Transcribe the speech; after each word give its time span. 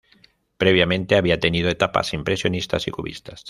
Previamente 0.57 1.15
había 1.15 1.39
tenido 1.39 1.69
etapas 1.69 2.15
impresionistas 2.15 2.87
y 2.87 2.91
cubistas. 2.91 3.39